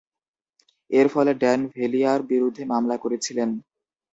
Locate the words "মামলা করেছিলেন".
2.65-3.49